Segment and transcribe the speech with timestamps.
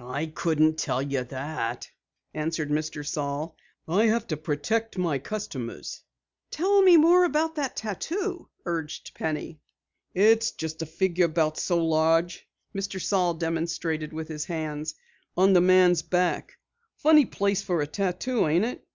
[0.00, 1.90] "I couldn't tell you that,"
[2.32, 3.06] answered Mr.
[3.06, 3.54] Saal.
[3.86, 6.02] "I have to protect my customers."
[6.50, 9.60] "Tell me more about the tattoo," urged Penny.
[10.14, 12.98] "It's just a figure about so large" Mr.
[12.98, 14.94] Saal demonstrated with his hands,
[15.36, 16.56] "on the man's back.
[16.96, 18.86] Funny place for a tattoo, ain't it?"